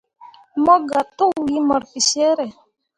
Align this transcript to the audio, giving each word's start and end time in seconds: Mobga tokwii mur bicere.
Mobga 0.63 0.99
tokwii 1.17 1.65
mur 1.67 1.81
bicere. 1.91 2.47